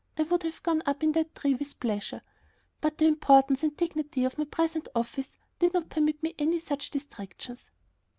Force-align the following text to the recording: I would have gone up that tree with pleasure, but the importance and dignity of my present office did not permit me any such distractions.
I 0.17 0.23
would 0.23 0.41
have 0.41 0.63
gone 0.63 0.81
up 0.87 1.01
that 1.01 1.35
tree 1.35 1.53
with 1.53 1.79
pleasure, 1.79 2.23
but 2.79 2.97
the 2.97 3.05
importance 3.05 3.61
and 3.61 3.77
dignity 3.77 4.23
of 4.23 4.35
my 4.35 4.45
present 4.45 4.87
office 4.95 5.37
did 5.59 5.75
not 5.75 5.89
permit 5.89 6.23
me 6.23 6.33
any 6.39 6.59
such 6.59 6.89
distractions. 6.89 7.69